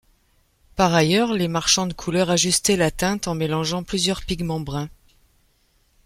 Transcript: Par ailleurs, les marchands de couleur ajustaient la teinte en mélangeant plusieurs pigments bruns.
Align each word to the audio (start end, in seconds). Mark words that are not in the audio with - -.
Par 0.75 0.95
ailleurs, 0.95 1.31
les 1.31 1.47
marchands 1.47 1.85
de 1.85 1.93
couleur 1.93 2.31
ajustaient 2.31 2.75
la 2.75 2.89
teinte 2.89 3.27
en 3.27 3.35
mélangeant 3.35 3.83
plusieurs 3.83 4.23
pigments 4.23 4.59
bruns. 4.59 4.89